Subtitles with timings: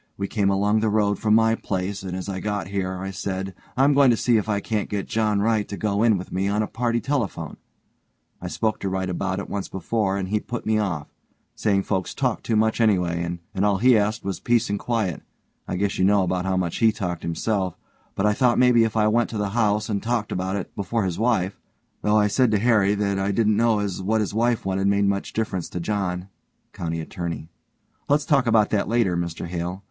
[0.17, 3.53] We came along the road from my place and as I got here I said,
[3.77, 6.47] I'm going to see if I can't get John Wright to go in with me
[6.47, 7.57] on a party telephone.'
[8.41, 11.07] I spoke to Wright about it once before and he put me off,
[11.53, 15.21] saying folks talked too much anyway, and all he asked was peace and quiet
[15.67, 17.77] I guess you know about how much he talked himself;
[18.15, 21.03] but I thought maybe if I went to the house and talked about it before
[21.03, 21.59] his wife,
[22.01, 25.05] though I said to Harry that I didn't know as what his wife wanted made
[25.05, 26.27] much difference to John
[26.73, 27.49] COUNTY ATTORNEY:
[28.09, 29.79] Let's talk about that later, Mr Hale.